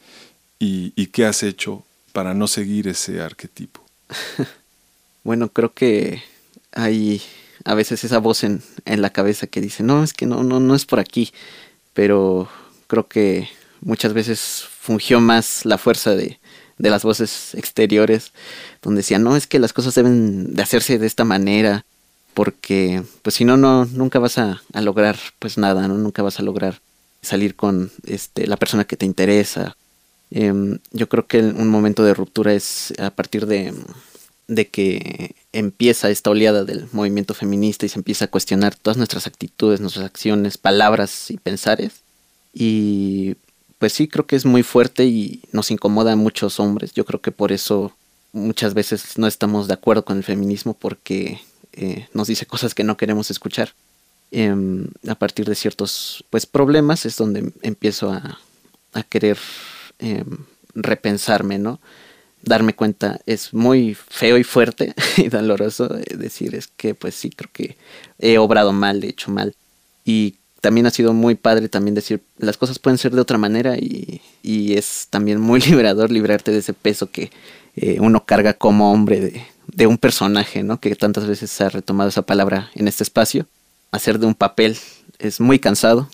y, 0.58 0.94
y 0.96 1.08
qué 1.08 1.26
has 1.26 1.44
hecho 1.44 1.84
para 2.14 2.34
no 2.34 2.48
seguir 2.48 2.88
ese 2.88 3.22
arquetipo? 3.22 3.84
bueno, 5.24 5.50
creo 5.50 5.74
que 5.74 6.24
hay 6.72 7.22
a 7.66 7.74
veces 7.74 8.04
esa 8.04 8.20
voz 8.20 8.44
en, 8.44 8.62
en, 8.86 9.02
la 9.02 9.12
cabeza 9.12 9.48
que 9.48 9.62
dice, 9.62 9.84
no, 9.84 10.04
es 10.04 10.14
que 10.14 10.26
no, 10.26 10.44
no, 10.44 10.60
no 10.60 10.76
es 10.76 10.86
por 10.86 11.00
aquí. 11.00 11.32
Pero 11.94 12.50
creo 12.88 13.08
que 13.08 13.50
muchas 13.82 14.14
veces 14.14 14.66
fungió 14.80 15.20
más 15.20 15.66
la 15.66 15.78
fuerza 15.78 16.16
de, 16.16 16.40
de 16.78 16.90
las 16.90 17.04
voces 17.04 17.56
exteriores, 17.56 18.32
donde 18.82 19.00
decían, 19.00 19.24
no, 19.24 19.36
es 19.36 19.48
que 19.48 19.60
las 19.60 19.74
cosas 19.74 19.96
deben 19.96 20.54
de 20.54 20.64
hacerse 20.64 21.00
de 21.00 21.08
esta 21.08 21.24
manera, 21.24 21.86
porque 22.34 23.04
pues 23.22 23.36
si 23.36 23.46
no, 23.46 23.58
no, 23.58 23.86
nunca 23.86 24.20
vas 24.20 24.38
a, 24.38 24.62
a 24.74 24.82
lograr 24.82 25.18
pues 25.40 25.58
nada, 25.58 25.88
¿no? 25.88 25.98
Nunca 25.98 26.24
vas 26.24 26.40
a 26.40 26.44
lograr 26.44 26.82
salir 27.22 27.56
con 27.56 27.92
este, 28.06 28.48
la 28.48 28.58
persona 28.58 28.86
que 28.86 28.98
te 28.98 29.06
interesa. 29.06 29.78
Eh, 30.32 30.80
yo 30.92 31.10
creo 31.10 31.28
que 31.28 31.40
un 31.40 31.70
momento 31.70 32.04
de 32.04 32.14
ruptura 32.14 32.54
es 32.54 32.94
a 33.00 33.12
partir 33.12 33.46
de, 33.46 33.74
de 34.48 34.68
que 34.68 35.36
empieza 35.54 36.10
esta 36.10 36.32
oleada 36.32 36.66
del 36.66 36.88
movimiento 36.92 37.34
feminista 37.34 37.86
y 37.86 37.90
se 37.90 38.00
empieza 38.00 38.26
a 38.26 38.30
cuestionar 38.30 38.76
todas 38.76 38.98
nuestras 38.98 39.28
actitudes, 39.28 39.80
nuestras 39.80 40.06
acciones, 40.06 40.58
palabras 40.58 41.32
y 41.32 41.38
pensares. 41.38 42.02
Y 42.54 43.36
pues 43.78 43.94
sí, 43.94 44.08
creo 44.08 44.26
que 44.26 44.36
es 44.36 44.46
muy 44.46 44.64
fuerte 44.64 45.06
y 45.06 45.42
nos 45.52 45.72
incomoda 45.72 46.14
a 46.14 46.18
muchos 46.18 46.60
hombres. 46.60 46.94
Yo 46.94 47.06
creo 47.06 47.22
que 47.22 47.32
por 47.32 47.52
eso 47.52 47.96
muchas 48.32 48.74
veces 48.74 49.18
no 49.18 49.28
estamos 49.28 49.68
de 49.68 49.76
acuerdo 49.76 50.04
con 50.04 50.18
el 50.18 50.24
feminismo 50.24 50.74
porque 50.74 51.40
eh, 51.72 52.08
nos 52.14 52.28
dice 52.28 52.48
cosas 52.48 52.74
que 52.74 52.84
no 52.84 52.98
queremos 52.98 53.30
escuchar. 53.32 53.74
Eh, 54.32 54.56
a 55.08 55.16
partir 55.16 55.46
de 55.46 55.54
ciertos 55.54 56.26
pues 56.32 56.48
problemas 56.48 57.06
es 57.06 57.18
donde 57.18 57.52
empiezo 57.62 58.12
a, 58.12 58.40
a 58.94 59.04
querer 59.04 59.38
eh, 60.00 60.24
repensarme, 60.74 61.60
¿no? 61.60 61.80
Darme 62.44 62.76
cuenta 62.76 63.20
es 63.26 63.54
muy 63.54 63.96
feo 63.96 64.38
y 64.38 64.44
fuerte 64.44 64.94
y 65.18 65.30
doloroso 65.30 65.88
decir 65.88 66.56
es 66.56 66.68
que 66.68 66.94
pues 66.94 67.16
sí 67.16 67.30
creo 67.30 67.50
que 67.52 67.78
he 68.20 68.38
obrado 68.38 68.74
mal, 68.74 69.04
he 69.04 69.08
hecho 69.08 69.32
mal 69.32 69.56
y 70.06 70.36
también 70.64 70.88
ha 70.88 70.92
sido 70.92 71.14
muy 71.14 71.36
padre 71.36 71.68
también 71.68 71.94
decir 71.94 72.22
las 72.38 72.56
cosas 72.56 72.80
pueden 72.80 72.98
ser 72.98 73.12
de 73.12 73.20
otra 73.20 73.38
manera 73.38 73.78
y, 73.78 74.22
y 74.42 74.76
es 74.76 75.08
también 75.10 75.42
muy 75.42 75.60
liberador 75.68 76.12
librarte 76.12 76.52
de 76.52 76.60
ese 76.60 76.74
peso 76.74 77.12
que 77.12 77.32
eh, 77.76 77.98
uno 78.00 78.26
carga 78.26 78.54
como 78.54 78.94
hombre 78.94 79.20
de, 79.20 79.46
de, 79.68 79.88
un 79.88 79.98
personaje, 79.98 80.64
¿no? 80.64 80.80
Que 80.80 80.96
tantas 80.96 81.26
veces 81.26 81.60
ha 81.60 81.70
retomado 81.70 82.10
esa 82.10 82.22
palabra 82.22 82.70
en 82.76 82.88
este 82.88 83.04
espacio. 83.04 83.48
Hacer 83.92 84.20
de 84.20 84.28
un 84.28 84.36
papel 84.36 84.78
es 85.18 85.40
muy 85.40 85.58
cansado 85.60 86.08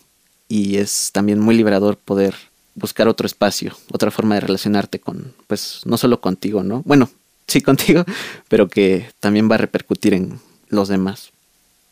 y 0.48 0.78
es 0.78 1.12
también 1.12 1.40
muy 1.40 1.56
liberador 1.56 1.98
poder 1.98 2.34
buscar 2.80 3.08
otro 3.08 3.28
espacio, 3.28 3.76
otra 3.92 4.12
forma 4.12 4.36
de 4.36 4.42
relacionarte 4.42 5.00
con, 5.00 5.34
pues, 5.48 5.82
no 5.86 5.98
solo 5.98 6.22
contigo, 6.22 6.64
¿no? 6.64 6.82
Bueno, 6.86 7.10
sí 7.48 7.62
contigo, 7.62 8.06
pero 8.48 8.68
que 8.68 9.12
también 9.20 9.50
va 9.50 9.56
a 9.56 9.60
repercutir 9.60 10.14
en 10.14 10.40
los 10.70 10.88
demás. 10.88 11.32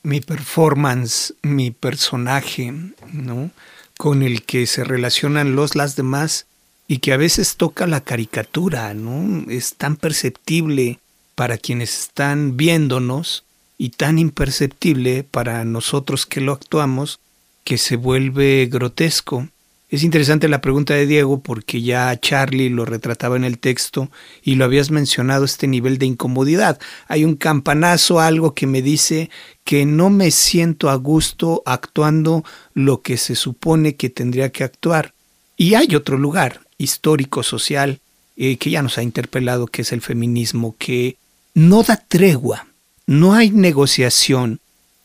Mi 0.03 0.22
performance, 0.22 1.34
mi 1.41 1.72
personaje, 1.72 2.74
¿no? 3.12 3.51
Con 3.98 4.24
el 4.24 4.44
que 4.44 4.67
se 4.67 4.84
relacionan 4.84 5.56
los 5.56 5.75
las 5.75 5.96
demás 5.96 6.46
y 6.88 7.00
que 7.00 7.13
a 7.13 7.17
veces 7.17 7.58
toca 7.58 7.88
la 7.88 8.01
caricatura, 8.01 8.94
¿no? 8.94 9.50
Es 9.51 9.75
tan 9.75 9.98
perceptible 9.98 11.00
para 11.36 11.58
quienes 11.58 12.00
están 12.00 12.58
viéndonos 12.58 13.44
y 13.77 13.89
tan 13.89 14.17
imperceptible 14.17 15.24
para 15.24 15.65
nosotros 15.65 16.25
que 16.25 16.41
lo 16.41 16.53
actuamos 16.53 17.20
que 17.67 17.77
se 17.77 17.98
vuelve 17.98 18.67
grotesco. 18.72 19.50
Es 19.89 20.03
interesante 20.03 20.50
la 20.50 20.60
pregunta 20.60 20.96
de 20.96 21.08
Diego 21.08 21.39
porque 21.39 21.82
ya 21.82 22.20
Charlie 22.20 22.70
lo 22.70 22.84
retrataba 22.84 23.38
en 23.38 23.46
el 23.46 23.58
texto 23.58 24.12
y 24.44 24.56
lo 24.56 24.65
habías 24.65 24.91
mencionado 24.91 25.46
este 25.46 25.65
nivel 25.65 25.98
de 25.98 26.06
incomodidad. 26.06 26.77
Hay 27.08 27.24
un 27.24 27.36
campanazo, 27.36 28.20
algo 28.20 28.53
que 28.53 28.67
me 28.67 28.82
dice 28.82 29.29
que 29.63 29.86
no 29.86 30.10
me 30.10 30.32
siento 30.32 30.89
a 30.89 30.96
gusto 30.96 31.63
actuando 31.65 32.44
lo 32.74 33.01
que 33.01 33.15
se 33.15 33.36
supone 33.36 33.96
que 33.96 34.10
tendría 34.10 34.51
que 34.51 34.65
actuar. 34.65 35.13
Y 35.56 35.75
hay 35.75 35.96
otro 35.96 36.17
lugar 36.17 36.60
histórico, 36.77 37.41
social, 37.41 38.01
eh, 38.36 38.58
que 38.58 38.70
ya 38.70 38.82
nos 38.82 38.98
ha 38.98 39.03
interpelado, 39.03 39.67
que 39.67 39.84
es 39.84 39.94
el 39.94 40.01
feminismo, 40.01 40.75
que 40.77 41.15
no 41.53 41.84
da 41.84 41.96
tregua, 41.96 42.67
no 43.06 43.34
hay 43.34 43.51
negociación, 43.51 44.60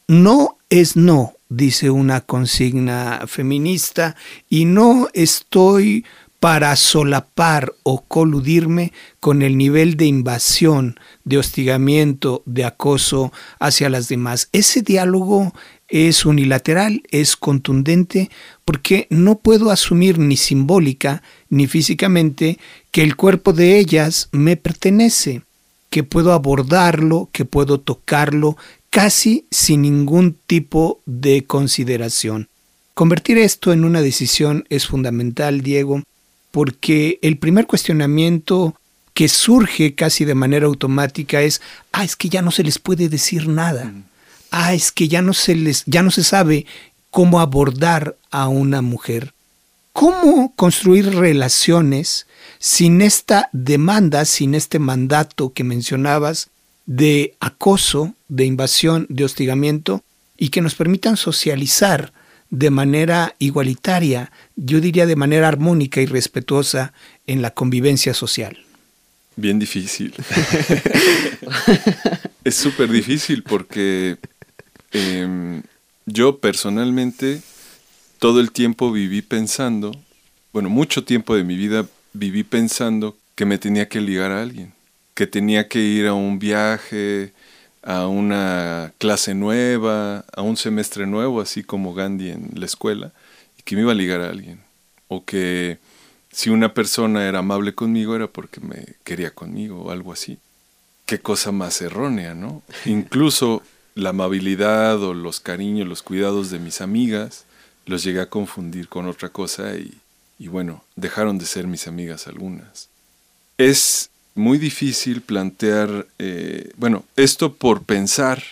no 0.09 0.59
es 0.71 0.97
no, 0.97 1.35
dice 1.57 1.91
una 1.91 2.21
consigna 2.23 3.25
feminista, 3.27 4.17
y 4.49 4.65
no 4.65 5.09
estoy 5.13 6.05
para 6.43 6.75
solapar 6.75 7.73
o 7.85 8.03
coludirme 8.03 8.93
con 9.21 9.43
el 9.43 9.57
nivel 9.57 9.97
de 9.97 10.07
invasión, 10.07 10.99
de 11.23 11.39
hostigamiento, 11.39 12.43
de 12.47 12.65
acoso 12.65 13.33
hacia 13.61 13.89
las 13.89 14.09
demás. 14.09 14.49
Ese 14.51 14.83
diálogo 14.83 15.53
es 15.87 16.25
unilateral, 16.27 17.03
es 17.13 17.37
contundente, 17.37 18.29
porque 18.65 19.07
no 19.09 19.39
puedo 19.39 19.71
asumir 19.71 20.19
ni 20.19 20.37
simbólica 20.37 21.23
ni 21.49 21.69
físicamente 21.69 22.59
que 22.91 23.05
el 23.05 23.15
cuerpo 23.15 23.53
de 23.53 23.79
ellas 23.79 24.29
me 24.33 24.57
pertenece, 24.57 25.43
que 25.91 26.03
puedo 26.03 26.33
abordarlo, 26.33 27.29
que 27.31 27.45
puedo 27.45 27.79
tocarlo, 27.79 28.57
casi 28.93 29.47
sin 29.51 29.83
ningún 29.83 30.37
tipo 30.47 31.01
de 31.07 31.45
consideración. 31.47 32.51
Convertir 32.93 33.39
esto 33.39 33.73
en 33.73 33.87
una 33.87 34.03
decisión 34.03 34.67
es 34.69 34.87
fundamental, 34.87 35.63
Diego, 35.63 36.03
porque 36.51 37.19
el 37.23 37.39
primer 37.39 37.67
cuestionamiento 37.67 38.77
que 39.15 39.29
surge 39.29 39.95
casi 39.95 40.27
de 40.27 40.35
manera 40.35 40.67
automática 40.67 41.41
es, 41.41 41.63
ah, 41.93 42.05
es 42.05 42.17
que 42.17 42.29
ya 42.29 42.43
no 42.43 42.51
se 42.51 42.65
les 42.65 42.79
puede 42.79 43.09
decir 43.09 43.49
nada. 43.49 43.87
Mm. 43.87 44.05
Ah, 44.51 44.75
es 44.75 44.93
que 44.93 45.09
ya 45.09 45.23
no 45.23 45.33
se 45.33 45.55
les 45.55 45.85
ya 45.87 46.03
no 46.03 46.11
se 46.11 46.23
sabe 46.23 46.67
cómo 47.11 47.41
abordar 47.41 48.19
a 48.31 48.49
una 48.49 48.83
mujer. 48.83 49.33
¿Cómo 49.95 50.53
construir 50.55 51.15
relaciones 51.15 52.27
sin 52.59 53.01
esta 53.01 53.49
demanda, 53.53 54.27
sin 54.27 54.55
este 54.55 54.79
mandato 54.79 55.55
que 55.55 55.65
mencionabas 55.65 56.51
de 56.85 57.35
acoso, 57.41 58.15
de 58.33 58.47
invasión, 58.47 59.05
de 59.11 59.25
hostigamiento 59.25 60.03
y 60.39 60.49
que 60.49 60.63
nos 60.63 60.75
permitan 60.75 61.19
socializar 61.19 62.15
de 62.49 62.71
manera 62.71 63.35
igualitaria, 63.39 64.33
yo 64.57 64.81
diría 64.81 65.05
de 65.05 65.17
manera 65.17 65.49
armónica 65.49 66.01
y 66.01 66.07
respetuosa 66.07 66.95
en 67.27 67.43
la 67.43 67.51
convivencia 67.51 68.15
social. 68.15 68.57
Bien 69.37 69.59
difícil. 69.59 70.15
es 72.45 72.55
súper 72.55 72.91
difícil 72.91 73.43
porque 73.43 74.17
em, 74.93 75.63
yo 76.07 76.39
personalmente 76.39 77.43
todo 78.19 78.41
el 78.41 78.51
tiempo 78.51 78.93
viví 78.93 79.21
pensando, 79.21 79.93
bueno, 80.55 80.71
mucho 80.71 81.05
tiempo 81.05 81.37
de 81.37 81.45
mi 81.45 81.57
vida 81.57 81.87
viví 82.15 82.45
pensando 82.45 83.15
que 83.35 83.45
me 83.45 83.59
tenía 83.59 83.89
que 83.91 84.01
ligar 84.01 84.33
a 84.33 84.41
alguien 84.41 84.73
que 85.15 85.27
tenía 85.27 85.69
que 85.69 85.81
ir 85.81 86.07
a 86.07 86.15
un 86.15 86.39
viaje, 86.39 87.33
a 87.83 88.07
una 88.07 88.93
clase 88.99 89.35
nueva, 89.35 90.25
a 90.35 90.43
un 90.43 90.57
semestre 90.57 91.07
nuevo, 91.07 91.41
así 91.41 91.63
como 91.63 91.95
Gandhi 91.95 92.31
en 92.31 92.51
la 92.55 92.67
escuela, 92.67 93.13
y 93.59 93.63
que 93.63 93.75
me 93.77 93.83
iba 93.83 93.93
a 93.93 93.97
ligar 93.97 94.21
a 94.21 94.31
alguien. 94.31 94.61
O 95.09 95.25
que 95.25 95.79
si 96.31 96.51
una 96.51 96.73
persona 96.75 97.27
era 97.27 97.41
amable 97.41 97.75
conmigo 97.75 98.17
era 98.17 98.27
porque 98.27 98.61
me 98.61 98.97
quería 99.05 99.33
conmigo 99.33 99.83
o 99.83 99.91
algo 99.91 100.13
así. 100.13 100.39
Qué 101.07 101.21
cosa 101.21 101.53
más 101.53 101.83
errónea, 101.83 102.35
¿no? 102.35 102.63
Incluso 102.87 103.63
la 103.95 104.11
amabilidad 104.11 105.03
o 105.03 105.13
los 105.13 105.41
cariños, 105.41 105.89
los 105.89 106.03
cuidados 106.03 106.51
de 106.51 106.59
mis 106.59 106.81
amigas, 106.81 107.45
los 107.85 108.05
llegué 108.05 108.21
a 108.21 108.31
confundir 108.31 108.89
con 108.89 109.07
otra 109.07 109.29
cosa 109.29 109.75
y, 109.75 109.99
y 110.39 110.49
bueno, 110.49 110.85
dejaron 110.97 111.39
de 111.39 111.47
ser 111.47 111.67
mis 111.67 111.89
amigas 111.89 112.29
algunas. 112.29 112.89
Es 113.59 114.12
muy 114.35 114.59
difícil 114.59 115.21
plantear, 115.21 116.07
eh, 116.19 116.73
bueno, 116.77 117.05
esto 117.17 117.55
por 117.55 117.83
pensar 117.83 118.43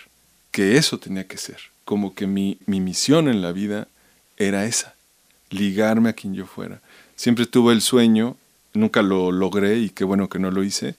que 0.50 0.76
eso 0.76 0.98
tenía 0.98 1.26
que 1.26 1.38
ser, 1.38 1.58
como 1.84 2.14
que 2.14 2.26
mi, 2.26 2.58
mi 2.66 2.80
misión 2.80 3.28
en 3.28 3.42
la 3.42 3.52
vida 3.52 3.88
era 4.36 4.66
esa, 4.66 4.94
ligarme 5.50 6.10
a 6.10 6.12
quien 6.12 6.34
yo 6.34 6.46
fuera. 6.46 6.80
Siempre 7.16 7.46
tuve 7.46 7.72
el 7.72 7.82
sueño, 7.82 8.36
nunca 8.72 9.02
lo 9.02 9.32
logré 9.32 9.78
y 9.78 9.90
qué 9.90 10.04
bueno 10.04 10.28
que 10.28 10.38
no 10.38 10.50
lo 10.50 10.64
hice, 10.64 10.96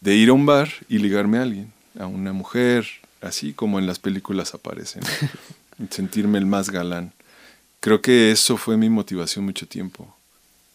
de 0.00 0.14
ir 0.14 0.28
a 0.28 0.34
un 0.34 0.46
bar 0.46 0.70
y 0.88 0.98
ligarme 0.98 1.38
a 1.38 1.42
alguien, 1.42 1.72
a 1.98 2.06
una 2.06 2.32
mujer, 2.32 2.86
así 3.20 3.52
como 3.52 3.78
en 3.78 3.86
las 3.86 3.98
películas 3.98 4.54
aparecen, 4.54 5.02
sentirme 5.90 6.38
el 6.38 6.46
más 6.46 6.70
galán. 6.70 7.12
Creo 7.80 8.00
que 8.00 8.30
eso 8.30 8.56
fue 8.56 8.76
mi 8.76 8.88
motivación 8.88 9.44
mucho 9.44 9.66
tiempo. 9.66 10.14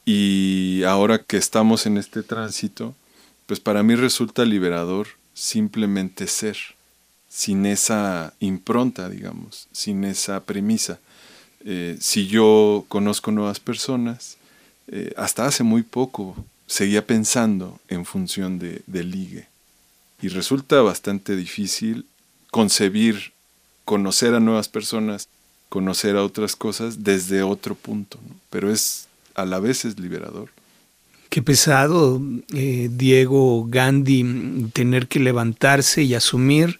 Y 0.05 0.83
ahora 0.87 1.19
que 1.19 1.37
estamos 1.37 1.85
en 1.85 1.97
este 1.97 2.23
tránsito, 2.23 2.95
pues 3.49 3.59
para 3.59 3.81
mí 3.81 3.95
resulta 3.95 4.45
liberador 4.45 5.07
simplemente 5.33 6.27
ser, 6.27 6.55
sin 7.29 7.65
esa 7.65 8.35
impronta, 8.39 9.09
digamos, 9.09 9.67
sin 9.71 10.03
esa 10.03 10.41
premisa. 10.41 10.99
Eh, 11.65 11.97
si 11.99 12.27
yo 12.27 12.85
conozco 12.89 13.31
nuevas 13.31 13.59
personas, 13.59 14.37
eh, 14.87 15.13
hasta 15.17 15.47
hace 15.47 15.63
muy 15.63 15.81
poco 15.81 16.35
seguía 16.67 17.07
pensando 17.07 17.79
en 17.87 18.05
función 18.05 18.59
de, 18.59 18.83
ligue. 19.03 19.47
Y 20.21 20.27
resulta 20.27 20.83
bastante 20.83 21.35
difícil 21.35 22.05
concebir, 22.51 23.31
conocer 23.83 24.35
a 24.35 24.39
nuevas 24.39 24.67
personas, 24.67 25.27
conocer 25.69 26.17
a 26.17 26.23
otras 26.23 26.55
cosas 26.55 27.03
desde 27.03 27.41
otro 27.41 27.73
punto, 27.73 28.19
pero 28.51 28.71
es 28.71 29.07
a 29.33 29.43
la 29.47 29.59
vez 29.59 29.85
es 29.85 29.97
liberador. 29.99 30.51
Qué 31.29 31.43
pesado, 31.43 32.21
eh, 32.55 32.89
Diego 32.91 33.67
Gandhi, 33.67 34.69
tener 34.73 35.07
que 35.07 35.19
levantarse 35.19 36.01
y 36.01 36.15
asumir 36.15 36.79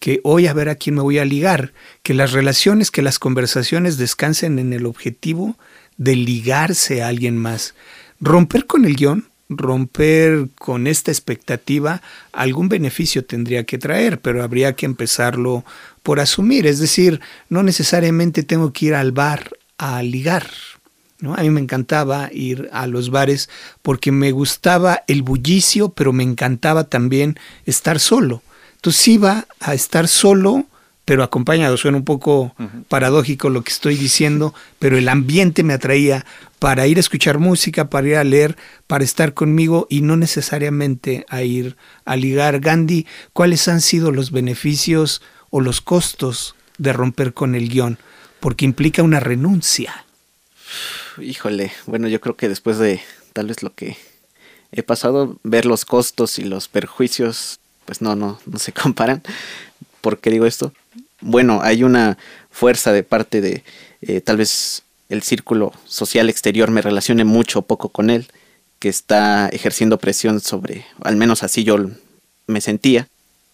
que 0.00 0.20
hoy 0.24 0.48
a 0.48 0.52
ver 0.52 0.68
a 0.68 0.74
quién 0.74 0.96
me 0.96 1.02
voy 1.02 1.18
a 1.18 1.24
ligar, 1.24 1.72
que 2.02 2.12
las 2.12 2.32
relaciones, 2.32 2.90
que 2.90 3.02
las 3.02 3.20
conversaciones 3.20 3.96
descansen 3.96 4.58
en 4.58 4.72
el 4.72 4.84
objetivo 4.86 5.56
de 5.96 6.16
ligarse 6.16 7.02
a 7.02 7.08
alguien 7.08 7.38
más. 7.38 7.74
Romper 8.20 8.66
con 8.66 8.84
el 8.84 8.96
guion, 8.96 9.28
romper 9.48 10.48
con 10.56 10.88
esta 10.88 11.12
expectativa, 11.12 12.02
algún 12.32 12.68
beneficio 12.68 13.24
tendría 13.24 13.64
que 13.64 13.78
traer, 13.78 14.20
pero 14.20 14.42
habría 14.42 14.74
que 14.74 14.86
empezarlo 14.86 15.64
por 16.02 16.18
asumir. 16.18 16.66
Es 16.66 16.80
decir, 16.80 17.20
no 17.48 17.62
necesariamente 17.62 18.42
tengo 18.42 18.72
que 18.72 18.86
ir 18.86 18.94
al 18.94 19.12
bar 19.12 19.50
a 19.78 20.02
ligar, 20.02 20.46
a 21.32 21.40
mí 21.40 21.48
me 21.48 21.60
encantaba 21.60 22.28
ir 22.30 22.68
a 22.72 22.86
los 22.86 23.08
bares 23.08 23.48
porque 23.80 24.12
me 24.12 24.32
gustaba 24.32 25.02
el 25.06 25.22
bullicio, 25.22 25.88
pero 25.88 26.12
me 26.12 26.22
encantaba 26.22 26.84
también 26.84 27.38
estar 27.64 27.98
solo. 28.00 28.42
Entonces 28.76 29.08
iba 29.08 29.46
a 29.60 29.72
estar 29.72 30.08
solo, 30.08 30.66
pero 31.06 31.22
acompañado. 31.22 31.78
Suena 31.78 31.96
un 31.96 32.04
poco 32.04 32.54
paradójico 32.88 33.48
lo 33.48 33.62
que 33.62 33.72
estoy 33.72 33.96
diciendo, 33.96 34.52
pero 34.78 34.98
el 34.98 35.08
ambiente 35.08 35.62
me 35.62 35.72
atraía 35.72 36.26
para 36.58 36.86
ir 36.86 36.98
a 36.98 37.00
escuchar 37.00 37.38
música, 37.38 37.88
para 37.88 38.08
ir 38.08 38.16
a 38.16 38.24
leer, 38.24 38.56
para 38.86 39.04
estar 39.04 39.32
conmigo 39.32 39.86
y 39.88 40.02
no 40.02 40.16
necesariamente 40.16 41.24
a 41.30 41.42
ir 41.42 41.76
a 42.04 42.16
ligar. 42.16 42.60
Gandhi, 42.60 43.06
¿cuáles 43.32 43.68
han 43.68 43.80
sido 43.80 44.12
los 44.12 44.30
beneficios 44.30 45.22
o 45.48 45.60
los 45.62 45.80
costos 45.80 46.54
de 46.76 46.92
romper 46.92 47.32
con 47.32 47.54
el 47.54 47.70
guion? 47.70 47.98
porque 48.44 48.66
implica 48.66 49.02
una 49.02 49.20
renuncia. 49.20 50.04
Híjole, 51.20 51.72
bueno, 51.86 52.08
yo 52.08 52.20
creo 52.20 52.36
que 52.36 52.48
después 52.48 52.78
de 52.78 53.00
tal 53.32 53.46
vez 53.46 53.62
lo 53.62 53.74
que 53.74 53.96
he 54.72 54.82
pasado, 54.82 55.38
ver 55.42 55.66
los 55.66 55.84
costos 55.84 56.38
y 56.38 56.44
los 56.44 56.68
perjuicios, 56.68 57.60
pues 57.84 58.02
no, 58.02 58.16
no, 58.16 58.40
no 58.46 58.58
se 58.58 58.72
comparan. 58.82 59.22
¿Por 60.00 60.18
qué 60.18 60.30
digo 60.30 60.46
esto? 60.46 60.72
Bueno, 61.20 61.60
hay 61.62 61.84
una 61.84 62.18
fuerza 62.50 62.92
de 62.92 63.02
parte 63.02 63.40
de 63.40 63.64
eh, 64.02 64.20
tal 64.20 64.36
vez 64.36 64.82
el 65.08 65.22
círculo 65.22 65.72
social 65.86 66.28
exterior 66.28 66.70
me 66.70 66.82
relacione 66.82 67.24
mucho 67.24 67.60
o 67.60 67.62
poco 67.62 67.88
con 67.90 68.10
él, 68.10 68.26
que 68.78 68.88
está 68.88 69.48
ejerciendo 69.48 69.98
presión 69.98 70.40
sobre, 70.40 70.84
al 71.02 71.16
menos 71.16 71.42
así 71.42 71.64
yo 71.64 71.78
me 72.46 72.60
sentía, 72.60 73.08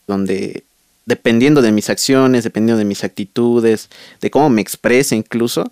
donde 0.06 0.64
dependiendo 1.06 1.62
de 1.62 1.72
mis 1.72 1.90
acciones, 1.90 2.44
dependiendo 2.44 2.78
de 2.78 2.84
mis 2.84 3.04
actitudes, 3.04 3.90
de 4.20 4.30
cómo 4.30 4.48
me 4.48 4.62
exprese 4.62 5.16
incluso, 5.16 5.70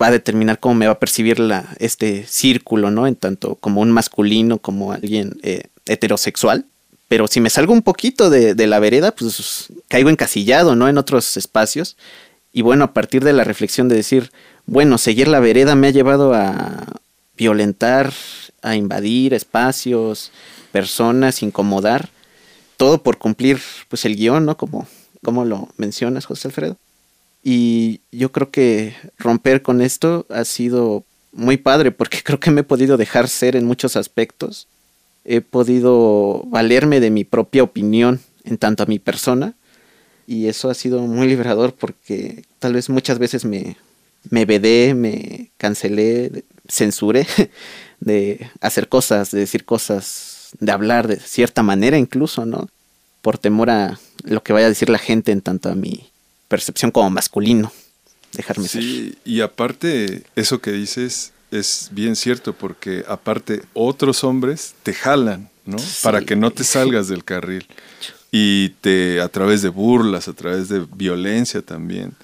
va 0.00 0.08
a 0.08 0.10
determinar 0.10 0.58
cómo 0.58 0.74
me 0.74 0.86
va 0.86 0.92
a 0.92 0.98
percibir 0.98 1.38
la, 1.38 1.74
este 1.78 2.26
círculo, 2.26 2.90
¿no? 2.90 3.06
En 3.06 3.16
tanto 3.16 3.56
como 3.56 3.80
un 3.80 3.90
masculino, 3.90 4.58
como 4.58 4.92
alguien 4.92 5.38
eh, 5.42 5.64
heterosexual. 5.86 6.66
Pero 7.08 7.28
si 7.28 7.40
me 7.40 7.50
salgo 7.50 7.72
un 7.72 7.82
poquito 7.82 8.30
de, 8.30 8.66
la 8.66 8.80
vereda, 8.80 9.14
pues 9.14 9.68
caigo 9.88 10.10
encasillado, 10.10 10.74
¿no? 10.74 10.88
En 10.88 10.98
otros 10.98 11.36
espacios. 11.36 11.96
Y 12.52 12.62
bueno, 12.62 12.84
a 12.84 12.92
partir 12.92 13.22
de 13.22 13.32
la 13.32 13.44
reflexión 13.44 13.88
de 13.88 13.96
decir, 13.96 14.32
bueno, 14.66 14.98
seguir 14.98 15.28
la 15.28 15.40
vereda 15.40 15.74
me 15.74 15.88
ha 15.88 15.90
llevado 15.90 16.34
a 16.34 16.86
violentar, 17.36 18.12
a 18.62 18.74
invadir 18.74 19.34
espacios, 19.34 20.32
personas, 20.72 21.42
incomodar, 21.42 22.08
todo 22.76 23.02
por 23.02 23.18
cumplir 23.18 23.60
pues 23.88 24.04
el 24.04 24.16
guion, 24.16 24.46
¿no? 24.46 24.56
Como, 24.56 24.86
como 25.22 25.44
lo 25.44 25.68
mencionas, 25.76 26.24
José 26.24 26.48
Alfredo. 26.48 26.76
Y 27.46 28.00
yo 28.10 28.32
creo 28.32 28.50
que 28.50 28.96
romper 29.18 29.60
con 29.60 29.82
esto 29.82 30.24
ha 30.30 30.46
sido 30.46 31.04
muy 31.30 31.58
padre 31.58 31.92
porque 31.92 32.22
creo 32.24 32.40
que 32.40 32.50
me 32.50 32.62
he 32.62 32.64
podido 32.64 32.96
dejar 32.96 33.28
ser 33.28 33.54
en 33.54 33.66
muchos 33.66 33.96
aspectos. 33.96 34.66
He 35.26 35.42
podido 35.42 36.42
valerme 36.46 37.00
de 37.00 37.10
mi 37.10 37.24
propia 37.24 37.62
opinión 37.62 38.20
en 38.44 38.56
tanto 38.56 38.82
a 38.82 38.86
mi 38.86 38.98
persona. 38.98 39.54
Y 40.26 40.46
eso 40.48 40.70
ha 40.70 40.74
sido 40.74 41.00
muy 41.00 41.28
liberador 41.28 41.74
porque 41.74 42.44
tal 42.58 42.72
vez 42.72 42.88
muchas 42.88 43.18
veces 43.18 43.44
me, 43.44 43.76
me 44.30 44.46
vedé, 44.46 44.94
me 44.94 45.50
cancelé, 45.58 46.44
censuré 46.66 47.26
de 48.00 48.48
hacer 48.62 48.88
cosas, 48.88 49.30
de 49.30 49.40
decir 49.40 49.66
cosas, 49.66 50.48
de 50.60 50.72
hablar 50.72 51.08
de 51.08 51.20
cierta 51.20 51.62
manera 51.62 51.98
incluso, 51.98 52.46
¿no? 52.46 52.68
Por 53.20 53.36
temor 53.36 53.68
a 53.68 53.98
lo 54.22 54.42
que 54.42 54.54
vaya 54.54 54.64
a 54.66 54.70
decir 54.70 54.88
la 54.88 54.98
gente 54.98 55.30
en 55.30 55.42
tanto 55.42 55.68
a 55.68 55.74
mi 55.74 56.10
percepción 56.48 56.90
como 56.90 57.10
masculino. 57.10 57.72
Dejarme 58.32 58.66
sí, 58.66 59.16
y 59.24 59.40
aparte, 59.42 60.24
eso 60.34 60.60
que 60.60 60.72
dices 60.72 61.32
es 61.50 61.90
bien 61.92 62.16
cierto, 62.16 62.52
porque 62.52 63.04
aparte 63.06 63.62
otros 63.74 64.24
hombres 64.24 64.74
te 64.82 64.92
jalan, 64.92 65.50
¿no? 65.64 65.76
Para 66.02 66.22
que 66.22 66.34
no 66.34 66.50
te 66.50 66.64
salgas 66.64 67.08
del 67.08 67.24
carril. 67.24 67.66
Y 68.36 68.70
te, 68.80 69.20
a 69.20 69.28
través 69.28 69.62
de 69.62 69.68
burlas, 69.68 70.26
a 70.26 70.32
través 70.32 70.68
de 70.68 70.84
violencia 70.96 71.62
también, 71.62 72.14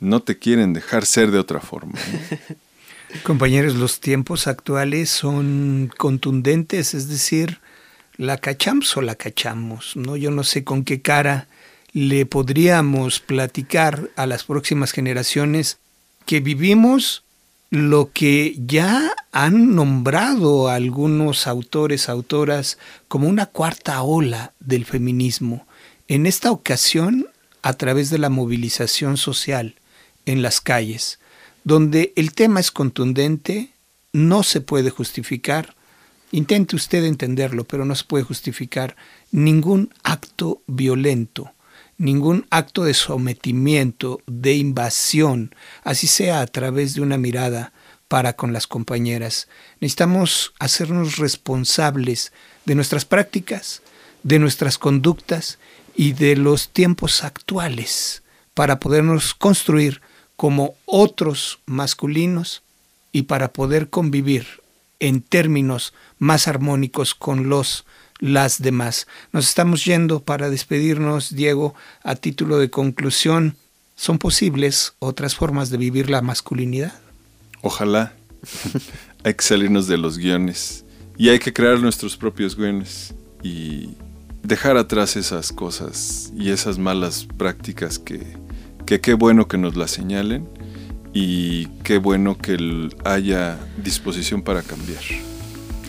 no 0.00 0.20
te 0.20 0.36
quieren 0.36 0.72
dejar 0.72 1.06
ser 1.06 1.30
de 1.30 1.38
otra 1.38 1.60
forma. 1.60 1.96
Compañeros, 3.22 3.76
los 3.76 4.00
tiempos 4.00 4.48
actuales 4.48 5.10
son 5.10 5.92
contundentes, 5.96 6.94
es 6.94 7.08
decir, 7.08 7.60
la 8.16 8.38
cachamos 8.38 8.96
o 8.96 9.00
la 9.00 9.14
cachamos, 9.14 9.94
¿no? 9.94 10.16
Yo 10.16 10.32
no 10.32 10.42
sé 10.42 10.64
con 10.64 10.84
qué 10.84 11.00
cara 11.00 11.46
le 11.94 12.26
podríamos 12.26 13.20
platicar 13.20 14.10
a 14.16 14.26
las 14.26 14.42
próximas 14.42 14.90
generaciones 14.90 15.78
que 16.26 16.40
vivimos 16.40 17.22
lo 17.70 18.10
que 18.12 18.56
ya 18.58 19.14
han 19.30 19.76
nombrado 19.76 20.68
algunos 20.68 21.46
autores, 21.46 22.08
autoras, 22.08 22.78
como 23.06 23.28
una 23.28 23.46
cuarta 23.46 24.02
ola 24.02 24.52
del 24.58 24.84
feminismo. 24.84 25.66
En 26.08 26.26
esta 26.26 26.50
ocasión, 26.50 27.28
a 27.62 27.74
través 27.74 28.10
de 28.10 28.18
la 28.18 28.28
movilización 28.28 29.16
social 29.16 29.76
en 30.26 30.42
las 30.42 30.60
calles, 30.60 31.20
donde 31.62 32.12
el 32.16 32.34
tema 32.34 32.58
es 32.58 32.72
contundente, 32.72 33.70
no 34.12 34.42
se 34.42 34.60
puede 34.60 34.90
justificar, 34.90 35.76
intente 36.32 36.74
usted 36.74 37.04
entenderlo, 37.04 37.62
pero 37.62 37.84
no 37.84 37.94
se 37.94 38.04
puede 38.04 38.24
justificar 38.24 38.96
ningún 39.30 39.94
acto 40.02 40.60
violento 40.66 41.54
ningún 41.98 42.46
acto 42.50 42.84
de 42.84 42.94
sometimiento, 42.94 44.20
de 44.26 44.54
invasión, 44.54 45.54
así 45.82 46.06
sea 46.06 46.40
a 46.40 46.46
través 46.46 46.94
de 46.94 47.00
una 47.00 47.18
mirada 47.18 47.72
para 48.08 48.34
con 48.34 48.52
las 48.52 48.66
compañeras. 48.66 49.48
Necesitamos 49.80 50.54
hacernos 50.58 51.16
responsables 51.16 52.32
de 52.64 52.74
nuestras 52.74 53.04
prácticas, 53.04 53.82
de 54.22 54.38
nuestras 54.38 54.78
conductas 54.78 55.58
y 55.94 56.12
de 56.12 56.36
los 56.36 56.68
tiempos 56.68 57.24
actuales 57.24 58.22
para 58.54 58.80
podernos 58.80 59.34
construir 59.34 60.00
como 60.36 60.74
otros 60.86 61.60
masculinos 61.66 62.62
y 63.12 63.22
para 63.22 63.52
poder 63.52 63.90
convivir 63.90 64.46
en 65.00 65.20
términos 65.20 65.92
más 66.18 66.48
armónicos 66.48 67.14
con 67.14 67.48
los 67.48 67.84
las 68.24 68.62
demás. 68.62 69.06
Nos 69.32 69.46
estamos 69.46 69.84
yendo 69.84 70.20
para 70.20 70.48
despedirnos, 70.48 71.34
Diego, 71.34 71.74
a 72.02 72.14
título 72.14 72.58
de 72.58 72.70
conclusión. 72.70 73.54
¿Son 73.96 74.18
posibles 74.18 74.94
otras 74.98 75.36
formas 75.36 75.68
de 75.68 75.76
vivir 75.76 76.08
la 76.08 76.22
masculinidad? 76.22 76.94
Ojalá. 77.60 78.14
hay 79.24 79.34
que 79.34 79.44
salirnos 79.44 79.88
de 79.88 79.98
los 79.98 80.16
guiones 80.16 80.86
y 81.18 81.28
hay 81.28 81.38
que 81.38 81.52
crear 81.52 81.78
nuestros 81.80 82.16
propios 82.16 82.56
guiones 82.56 83.14
y 83.42 83.90
dejar 84.42 84.78
atrás 84.78 85.16
esas 85.16 85.52
cosas 85.52 86.32
y 86.34 86.50
esas 86.50 86.78
malas 86.78 87.26
prácticas 87.36 87.98
que, 87.98 88.22
que 88.86 89.02
qué 89.02 89.12
bueno 89.12 89.48
que 89.48 89.58
nos 89.58 89.76
las 89.76 89.90
señalen 89.90 90.48
y 91.12 91.66
qué 91.84 91.98
bueno 91.98 92.38
que 92.38 92.88
haya 93.04 93.58
disposición 93.82 94.40
para 94.42 94.62
cambiar. 94.62 95.02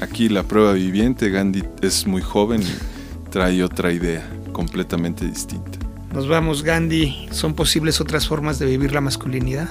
Aquí 0.01 0.29
la 0.29 0.43
prueba 0.43 0.73
viviente, 0.73 1.29
Gandhi 1.29 1.63
es 1.81 2.05
muy 2.05 2.21
joven 2.21 2.61
y 2.61 3.29
trae 3.31 3.63
otra 3.63 3.91
idea 3.91 4.27
completamente 4.51 5.25
distinta. 5.25 5.79
Nos 6.13 6.27
vamos, 6.27 6.63
Gandhi. 6.63 7.27
¿Son 7.31 7.53
posibles 7.53 7.99
otras 7.99 8.27
formas 8.27 8.57
de 8.59 8.65
vivir 8.65 8.93
la 8.93 9.01
masculinidad? 9.01 9.67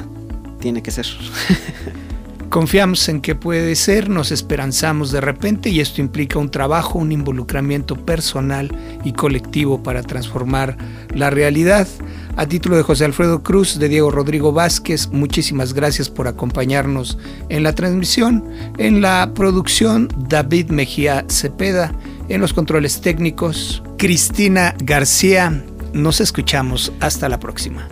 Tiene 0.60 0.82
que 0.82 0.90
ser. 0.90 1.06
Confiamos 2.50 3.08
en 3.08 3.20
que 3.20 3.34
puede 3.34 3.74
ser, 3.74 4.08
nos 4.08 4.30
esperanzamos 4.30 5.10
de 5.10 5.20
repente 5.20 5.70
y 5.70 5.80
esto 5.80 6.00
implica 6.00 6.38
un 6.38 6.50
trabajo, 6.50 6.98
un 6.98 7.10
involucramiento 7.10 7.96
personal 7.96 8.70
y 9.04 9.12
colectivo 9.12 9.82
para 9.82 10.02
transformar 10.02 10.76
la 11.14 11.30
realidad. 11.30 11.88
A 12.36 12.46
título 12.46 12.76
de 12.76 12.82
José 12.82 13.04
Alfredo 13.04 13.44
Cruz, 13.44 13.78
de 13.78 13.88
Diego 13.88 14.10
Rodrigo 14.10 14.52
Vázquez, 14.52 15.08
muchísimas 15.12 15.72
gracias 15.72 16.10
por 16.10 16.26
acompañarnos 16.26 17.16
en 17.48 17.62
la 17.62 17.74
transmisión, 17.74 18.44
en 18.76 19.00
la 19.00 19.32
producción 19.34 20.08
David 20.28 20.70
Mejía 20.70 21.24
Cepeda, 21.28 21.94
en 22.28 22.40
los 22.40 22.52
controles 22.52 23.00
técnicos 23.00 23.84
Cristina 23.98 24.74
García. 24.78 25.64
Nos 25.92 26.20
escuchamos, 26.20 26.92
hasta 26.98 27.28
la 27.28 27.38
próxima. 27.38 27.88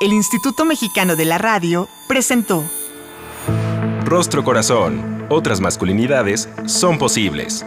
El 0.00 0.12
Instituto 0.12 0.64
Mexicano 0.64 1.16
de 1.16 1.24
la 1.24 1.38
Radio 1.38 1.88
presentó 2.06 2.64
Rostro 4.04 4.44
Corazón, 4.44 5.26
otras 5.28 5.60
masculinidades 5.60 6.48
son 6.66 6.98
posibles. 6.98 7.66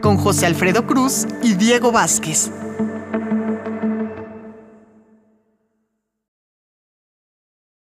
Con 0.00 0.16
José 0.16 0.46
Alfredo 0.46 0.86
Cruz 0.86 1.26
y 1.42 1.54
Diego 1.54 1.90
Vázquez. 1.90 2.50